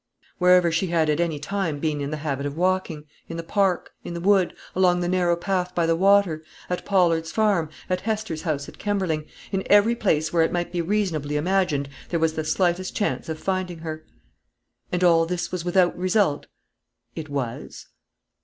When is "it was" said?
17.13-17.85